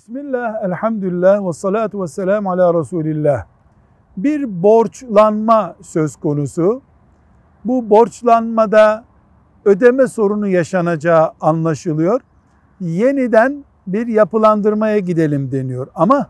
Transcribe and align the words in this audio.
Bismillah, 0.00 0.64
elhamdülillah 0.64 1.46
ve 1.48 1.52
salatu 1.52 2.02
ve 2.02 2.06
selamu 2.06 2.50
ala 2.50 2.74
Resulillah. 2.74 3.44
Bir 4.16 4.62
borçlanma 4.62 5.76
söz 5.82 6.16
konusu. 6.16 6.82
Bu 7.64 7.90
borçlanmada 7.90 9.04
ödeme 9.64 10.06
sorunu 10.06 10.48
yaşanacağı 10.48 11.32
anlaşılıyor. 11.40 12.20
Yeniden 12.80 13.64
bir 13.86 14.06
yapılandırmaya 14.06 14.98
gidelim 14.98 15.52
deniyor. 15.52 15.86
Ama 15.94 16.26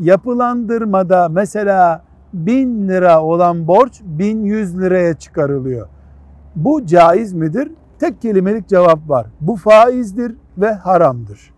yapılandırmada 0.00 1.28
mesela 1.28 2.04
1000 2.32 2.88
lira 2.88 3.22
olan 3.22 3.68
borç 3.68 4.00
1100 4.04 4.80
liraya 4.80 5.14
çıkarılıyor. 5.14 5.88
Bu 6.56 6.86
caiz 6.86 7.32
midir? 7.32 7.72
Tek 7.98 8.22
kelimelik 8.22 8.68
cevap 8.68 9.08
var. 9.08 9.26
Bu 9.40 9.56
faizdir 9.56 10.36
ve 10.58 10.72
haramdır. 10.72 11.57